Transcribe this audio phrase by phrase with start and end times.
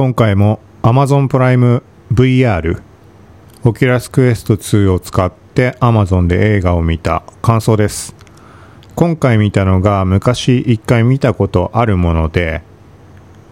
[0.00, 2.80] 今回も Amazon プライム VR
[3.64, 8.14] オキュラスクエスト2を使って Amazon で映画を見た感想です。
[8.94, 12.62] 今回見たのが昔一回見たことあるもので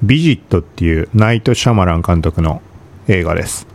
[0.03, 2.63] ビジットっていうナイト・シャマラン監督の
[3.09, 3.67] 映画です。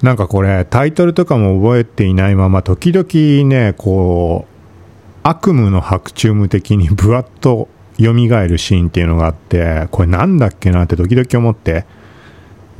[0.00, 7.66] なんかこれタイトルとかも覚えていないまま時々ねこう悪夢の白昼夢的にブワッと
[8.06, 11.86] 蘇るシーンっていうのがあってこれなんだっけなって時々思って。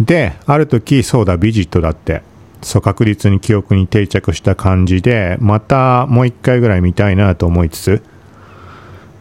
[0.00, 2.22] である時そうだビジットだって
[2.62, 8.02] そう確実に記憶に定着した感じでまたもう一回ぐらい見たいなと思いつつ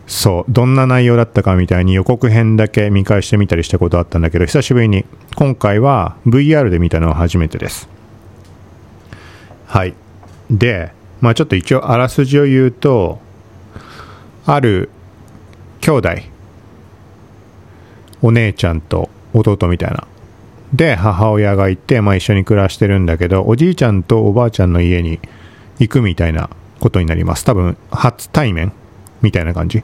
[0.07, 7.87] そうどんな内容だったかみたいに予告編だけ見返してみたりしたことあったんだけど久しぶりに今回は VR で見たのは初めてです。
[9.65, 9.93] はい。
[10.51, 13.19] でまあちょっと一応あらすじを言うと
[14.45, 14.89] ある
[15.83, 16.09] 兄弟。
[18.21, 20.07] お姉ちゃんと弟みたいな。
[20.73, 25.19] で母親がいて、まあ、一緒に暮らしてるんだけどおじいちゃんとおばあちゃんの家に
[25.79, 27.43] 行くみたいなことになります。
[27.43, 28.71] 多分初対面
[29.21, 29.83] みたいな感じ。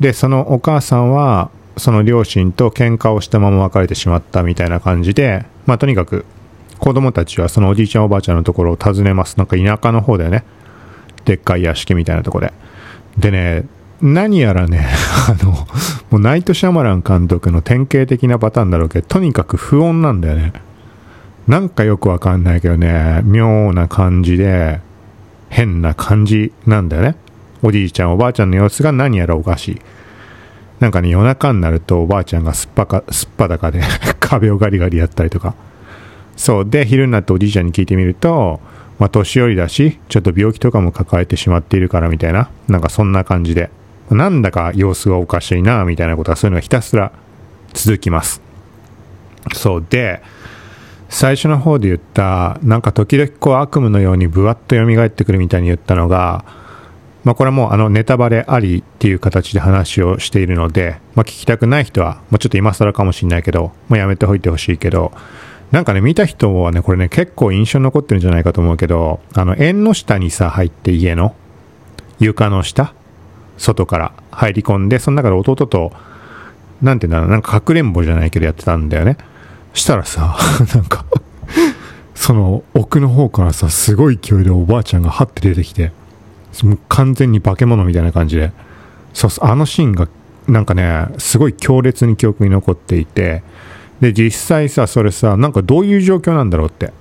[0.00, 6.26] でそのお母さんはその両親と喧嘩をしたまま別れてしまったみたいな感じでまあとにかく
[6.78, 9.38] 子供たちはそのおじいちゃんおばあちゃんのところを訪ねます。
[9.38, 10.44] なんか田舎の方だよね。
[11.24, 12.52] でっかい屋敷みたいなとこで。
[13.16, 13.64] でね
[14.02, 14.86] 何やらね、
[15.28, 20.52] あの、もうナイト・シャマラン監督の典型的なパターンだろうけど、とにかく不穏なんだよね。
[21.46, 24.80] なんかよくわかんないけどね、妙な感じで、
[25.48, 27.16] 変な感じなんだよね。
[27.62, 29.80] おじいちゃん、おばあちゃんの様子が何やらおかしい。
[30.78, 33.82] なんかね、夜中になるとおばあちゃんがすっぱか、すっぱだかで
[34.18, 35.54] 壁をガリガリやったりとか。
[36.36, 36.64] そう。
[36.68, 38.60] で、昼になっておじいちゃんに聞いてみると、
[38.98, 43.70] まあ、年寄りだし、ちょっと病気とかも抱えてしまっているからみたいな、なんかそんな感じで。
[44.10, 47.12] なんだか様子がおかしいな、みたいなことはそういうのがひたすら
[47.72, 48.42] 続きます。
[49.54, 50.22] そうで、
[51.08, 56.44] 最初の方で言った、なんか時々こう悪夢のようにブワッと蘇ってくるみたいに言ったのが、
[57.24, 65.12] まあこれはもうあのネタバレありっていう形で話をしているので、まあ聞きたくない人は、もうちょっと今更かもしれないけど、もうやめておいてほしいけど、
[65.72, 71.34] なんかね、見た人はね、これね、結構印象に残ってるんじゃないかと思うけど、あの、縁の下にさ、入って家の、
[72.18, 72.92] 床の下
[73.60, 75.92] 外から入り込んで、その中で弟と、
[76.80, 79.18] なんていうんだろう、なんかかくれんぼじゃないけどやってたんだよね。
[79.74, 80.36] したらさ、
[80.74, 81.04] なんか
[82.14, 85.92] その奥の方からさ、すごい勢いでおばあちゃんがハッて出てきて、
[86.62, 88.52] もう完全に化け物みたいな感じで、
[89.12, 90.08] そうあのシーンが
[90.48, 93.42] なんかね、すごい強烈に記憶に残っていて、
[94.00, 96.92] で、実際さ、それさ、なんかどういう状況なんだろうって。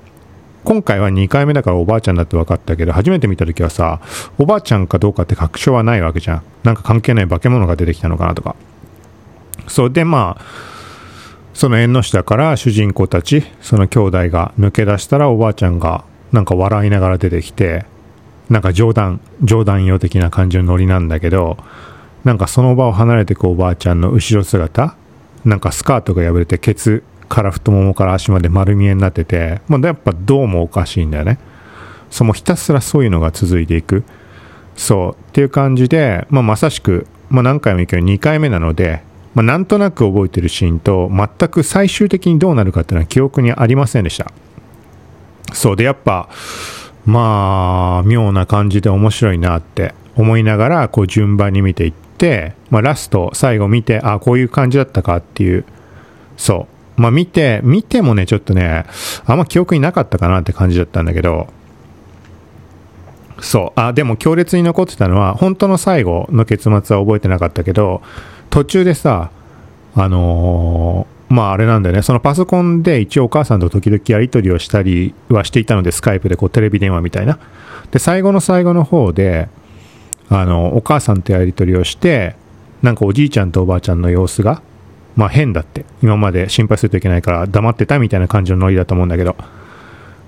[0.69, 4.01] 今回は2回目だからおばあちゃんだって分かったけど、初めて見た時はさ、
[4.37, 6.43] おばあちゃんかどうかって確証はないわけじゃん。
[6.61, 8.55] なんか関係ない化け物が出てきたのかなとか。
[9.67, 10.45] そうで、まあ、
[11.55, 17.85] その縁の下から主人公たち、その兄弟が抜け出したらおばあちゃんがなんか笑いながら出てきて、
[18.51, 21.57] なんか冗談、冗談用的な感じのノリなんだけど、
[22.23, 24.95] なんかその場を離れてくおばあちゃんの後ろ姿、
[25.45, 31.37] なんかスカートが破れてケツから太ももから足まで丸見えになってて、まあ、やっぱどうもおかしいんだよね。
[32.09, 34.03] そのひたすらそういうのが続いていく。
[34.75, 35.29] そう。
[35.29, 39.03] っていう感じで、まあ、まさしく、まあ、何回も言うけど2回目なので、
[39.35, 44.31] まあ、なんとなく覚えてるシーンと、全く最終的にどうなるかっていうのは記憶にありませんでした。
[45.53, 46.29] そうで、やっぱ、
[47.05, 55.65] まあ、妙な感じで面白いなって思いながら、こう順番に見ていって、まあ、ラスト、最後見て、あこういう感じだったかっていう、
[56.37, 56.78] そう。
[56.99, 58.85] まあ見て、見てもね、ちょっとね、
[59.25, 61.47] あんま記憶になかったかなって感じだったんだけど、
[63.39, 63.79] そう。
[63.79, 68.01] あ、でも強烈に残ってたのは、本当の最後の結末は覚えてなかったけど、
[68.49, 69.31] 途中でさ、
[69.95, 77.39] あのー、まああれなんだよね、そのパソコンで一応お母さんと時々やり取りをしたりはしていたので、スカイプでこうテレビ電話みたいな。
[77.91, 79.47] で、最後の最後の方で、
[80.27, 82.35] あの、お母さんとやり取りをして、
[82.81, 84.61] なんかおじいちゃんとおばあちゃんの様子が、
[85.19, 85.83] まあ変だって。
[86.01, 89.35] 今まで心配するといけないから黙ってたみたいな感じのノリだと思うんだけど。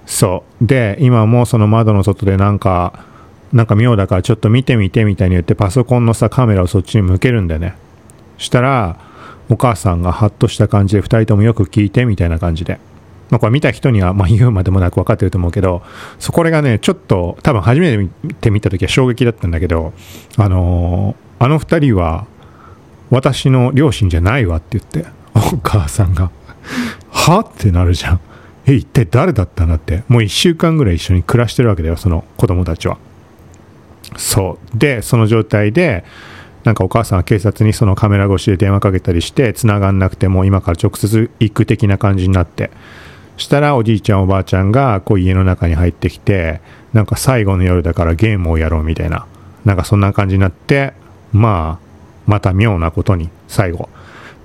[0.05, 0.67] そう。
[0.67, 3.05] で、今もその窓の外でなんか、
[3.53, 7.75] なんか妙だからちょっと見てみてみたいに言ってパソコンのさカメラをそっちに向けるんだよね。
[8.38, 8.97] したら、
[9.49, 12.81] お母さんがハッとした感じで2人ともよく聞いてみたいな感じで。
[13.29, 15.83] まあ、これ見た人には、ま、言うまでもなく分かってると思うけど、
[16.19, 18.09] そこれがね、ちょっと、多分初め
[18.41, 19.94] て見た時は衝撃だったんだけど、
[20.35, 22.27] あのー、あの2人は、
[23.11, 25.05] 私の両親じゃないわって言って、
[25.35, 26.31] お母さんが、
[27.11, 28.19] はってなるじゃん。
[28.65, 30.03] え、一体誰だったんだって。
[30.07, 32.97] もう一週間ぐらい一緒に暮らしてるわけだよ、その子供たちは。
[34.17, 34.77] そう。
[34.77, 36.03] で、その状態で、
[36.63, 42.69] なんかお母さんは警察にそのカメラ越しで電話かけたりして繋がんなくても今から直接行く的な感じになって
[43.37, 46.61] したらおじいちゃんおばあちゃんがこう家の中に入ってきて
[46.93, 49.25] なんか最後の夜だからゲームをやろうみたいな
[49.65, 50.93] なんかそんな感じになって
[51.31, 51.90] まあ
[52.27, 53.89] また妙なことに最後。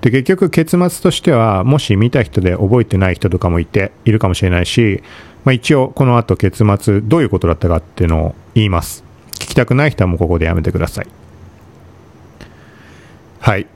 [0.01, 5.01] で結局結末としてはもし見た人で覚えてない人とかもいているかもしれないし、
[5.43, 9.03] まあ、一応この後結末どういうことだったかっていうのを言います。
[9.31, 11.07] 聞きたくない人はもうここでやめてください。
[13.39, 13.67] はい。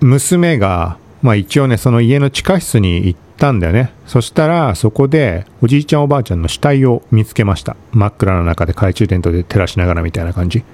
[0.00, 3.92] 娘が、まあ、一応ねその家の地下室に行ったんだよね。
[4.06, 7.76] そしたらそこでおじいちゃんおばあちゃんの死体を見つけました。
[7.92, 10.64] 真っ暗な中で懐中電灯で照らしながらみたいな感じ。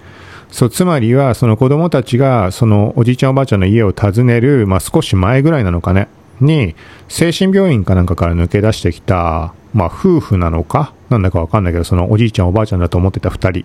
[0.51, 6.09] そうつまりはその子供たちがそのおじいちゃんおばあちゃんの家を訪ねる、まあ、少し前ぐらいなのかね
[6.41, 6.75] に
[7.09, 13.65] 精神病院かなんかから抜け出してきた、まあ、夫婦なのかなんだかわかんないけどそのおじいちゃんおばあちゃんだと思ってた2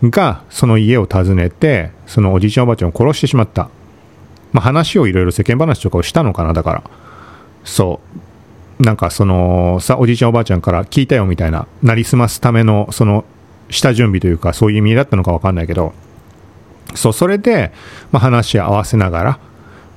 [0.00, 3.68] 人がその家を訪ねてそのおじいちゃんおばあちゃんを殺してしまった
[4.52, 6.82] まあ、話をいろいろ世間話とかをしたのかな、だから。
[7.64, 8.00] そ
[8.80, 8.82] う。
[8.82, 13.24] なんかその、さ、おじいちゃんおばあちゃんから聞いたよみたいな、なりすますための、その、
[13.72, 15.92] 下準備というか、そういう意味だったのかわかんないけど、
[16.94, 17.72] そう、それで、
[18.10, 19.38] まあ、話し合わせながら、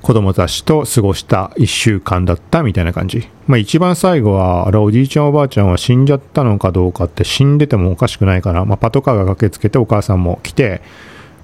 [0.02, 3.28] 子供たちと過ごした1週間だったみたいな感じ。
[3.48, 10.80] まあ一番最後は、あれおじいちゃんおばあちゃんは死んじゃったのかどうかって死んでてもおかしくないから、まあパトカーが駆けつけてお母さんも来て、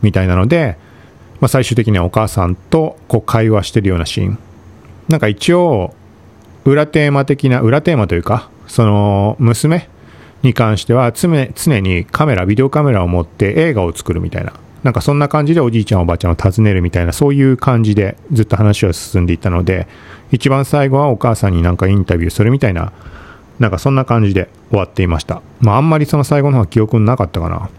[0.01, 0.79] みたいなので、
[1.41, 4.39] まあ、最終的にはお母さんとこう会話してるようなシーン。
[5.09, 5.93] なんか一応、
[6.65, 9.89] 裏テーマ的な、裏テーマというか、その娘
[10.43, 14.53] に関しては常常にカメラ、ビデオカメラを持って映画を作るみたいな。
[14.83, 19.87] なんかそんな感じでおじいちゃんおばあちゃんを訪ねるみたいな、そういう感じでずっと話は進んでいったので、
[20.33, 22.93] 一番最後はお母さんになんかインタビューするみたいな、
[23.61, 25.41] なんかそんな感じで終わっていました。
[25.61, 27.71] まああんまりその最後の方は記憶なかったかな。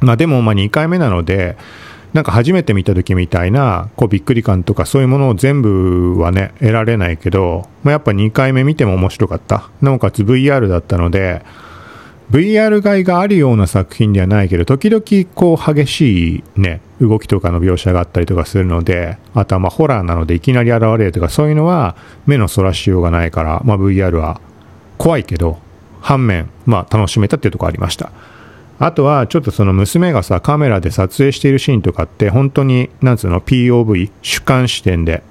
[0.00, 1.56] まあでもまあ2回目なので、
[2.14, 9.68] なんか初めて見た時みたいな、こうびっくり感とかそういうものを全部はね、得られないけど、まあ、やっぱ2回目見ても面白かった。
[9.82, 11.42] なおかつ VR だったので、
[12.30, 15.02] VR 外があるような作品ではないけど、時々
[15.34, 21.96] こう激しいね、動きとかの描写があったりとかするので、あとはまあホラーなのでいきなり現れるとかそういうのは
[22.26, 24.40] 目のそらしようがないから、まあ VR は
[24.98, 25.58] 怖いけど、
[26.00, 28.12] 反面、まあ楽しめたっていうところありました。
[28.80, 35.24] あとは、ちょっとその娘がさ、カメラで撮影しているシーンとかって、本当に、なんつうの、POV、主観視点で、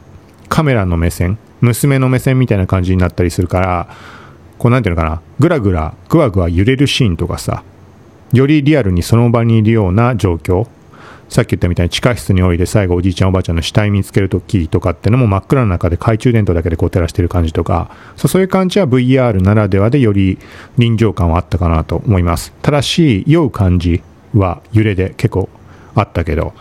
[0.49, 3.88] カメラの目線、娘の目線みたいな感じになったりするから、
[4.57, 7.63] こうなんていうのかな、ぐらぐら、ぐわぐわ揺れるシーンとかさ、
[8.33, 10.68] よりリアルにその場にいるような状況、
[11.30, 20.39] さっき言ったみたいに地下室においで最後おじいちゃんおばあちゃんの死体見つけるときとかってのも真っ暗な中で懐中電灯だけでこう照らしてる感じとか、そういう感じは VR ならではでより
[20.77, 22.54] 臨場感はあったかなと思います。
[22.62, 24.01] ただし、酔う感じ
[24.33, 25.50] は揺れで結構
[25.95, 26.54] あったけど、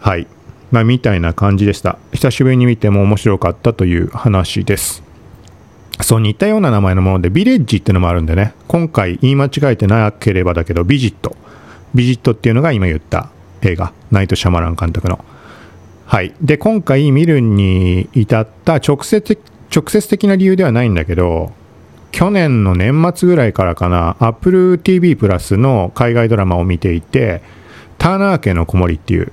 [0.00, 0.26] はい。
[0.70, 1.98] まあ、みたいな感じでした。
[2.12, 5.03] 久しぶりに見ても面白かったという話です。
[6.00, 11.36] そう似たような名前のもので、ビレッジってのもあるんでね、今回言い間違えてなければだけど、ビジット。
[11.94, 13.30] ビジットっていうのが今言った
[13.62, 15.24] 映画、ナイト・シャマラン監督の。
[16.06, 16.34] はい。
[16.40, 19.38] で、今回見るに至った直接、
[19.74, 21.52] 直接的な理由ではないんだけど、
[22.10, 27.42] 去年の年末ぐらいからかな、Apple TV プラスの海外ドラマを見ていて、
[27.98, 29.32] ターナー家の子守っていう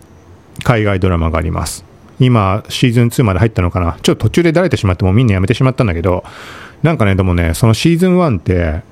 [0.63, 1.90] 海外ドラマがあります。
[2.25, 3.97] 今、シーズン2まで入ったのかな。
[4.01, 6.23] ちょっと途中でだれてしまってもうみんなやめてしまったんだけど、
[6.83, 8.83] なんかね、でもね、そのシーズン1って、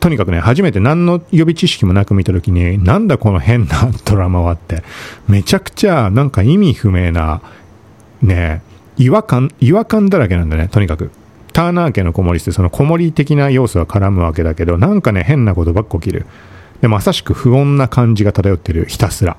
[0.00, 4.82] とにかくね、初めて何の予備知識もなく見たときに、なんだこの変な ドラマはって、
[5.28, 7.42] めちゃくちゃなんか意味不明な、
[8.22, 8.62] ね、
[8.96, 11.10] 違和感、違和感だらけなんだね、とにかく。
[11.52, 16.24] ターナー家の子守ってその子守的な要素が絡むわけだけど、なんかね、変なことばっか起きる。
[16.80, 19.36] で、まさしく不穏な感じが漂ってる、ひたすら。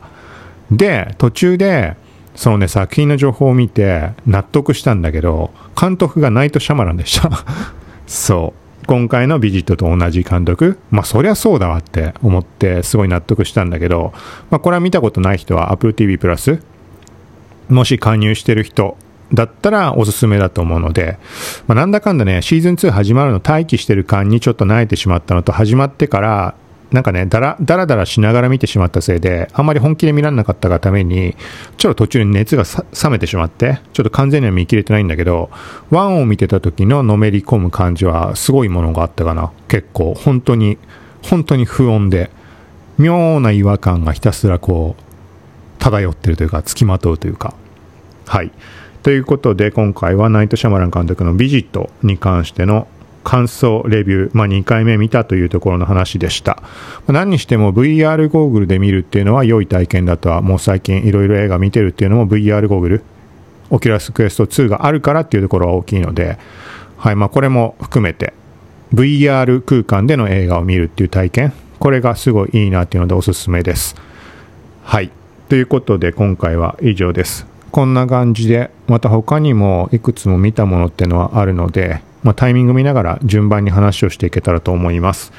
[0.72, 1.96] で、途中で、
[2.36, 7.30] そのね、作品の情報を見て納得したんだけど、監督がナイト・シャマランでした。
[8.08, 8.86] そう。
[8.86, 14.14] 今回のビジットと同じ監督、まあそりゃそうだわって思ってすごい納得したんだけど、
[14.52, 16.60] まあこれは見たことない人は Apple TV プラス、
[17.70, 18.98] もし加入してる人
[19.34, 21.18] だったらおすすめだと思うので、
[21.68, 26.56] まあ、なんだかんだね、シーズン2始まるの待機してる間にちょっと慣れてしまったのと始まってから
[26.92, 31.36] なんかね、だら、だらだらしながら見てしまったせいで、あんまり本気で見られなかったがために、
[31.78, 32.64] ちょっと途中に熱が
[33.04, 35.50] 冷めてしまって、ちょっと完全には見切れてないんだけど、
[35.90, 39.52] ワンを見てた時ののめり込む感じはすごいものがあったかな。
[39.68, 40.78] 結構、本当に、
[41.24, 42.30] 本当に不穏で、
[43.00, 47.56] 妙な違和感がひたすらこう、漂ってるというか、付きまとうというか。
[48.28, 48.52] はい。
[49.02, 52.88] ということで、今回はナイト・シャマラン監督のビジットに関しての
[53.24, 56.62] 感想、レビュー、まあ、2回目見たというところの話でした。
[57.08, 63.04] 何にしても VR ゴーグルで見るっていうのは良い体験だとは、もう最近いろいろ映画見てるっていうのも VR ゴーグル、
[63.70, 66.38] オキュラスクエスト2があるからっていうところは大きいので、
[66.98, 68.34] はい、まあ、これも含めて
[68.94, 73.96] VR 空間での映画を見るっていう体験、これがすごいいいなっていうのでおすすめです。
[74.84, 75.10] はい。
[75.50, 77.46] ということで今回は以上です。
[77.72, 85.32] こんな感じで、また他にもいくつも見たものっていうのはあるので、まあ、タイミング見ながら順番に話をしていけたらと思います。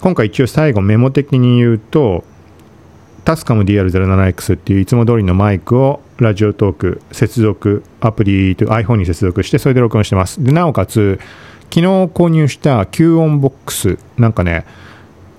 [0.00, 2.24] 今回一応最後メモ的に言うと、
[3.24, 10.42] タスカム DR07X っていういつも通りのマイクをラジオトーク接続アプリと iPhone に接続してそれで録音してます。
[10.42, 11.20] で、なおかつ
[11.70, 14.66] 昨日購入した吸音ボックスなんかね、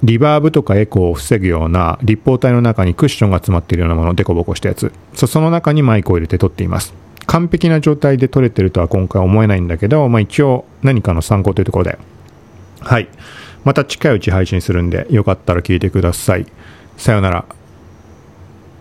[0.02, 4.92] リバーブとかエコーを防ぐような立方体の中にクッションが詰まっているようなもの、デコボコしたやつ。
[5.14, 6.94] その中にマイクを入れて撮っています。
[7.26, 12.00] 完璧な状態で撮れてるとは今回思えないんだけど、まあ一応何かの参考というところで。
[12.80, 13.08] はい。
[13.64, 16.46] また近いうち配信するんで、よかったら聞いてください。
[16.98, 17.46] さようなら。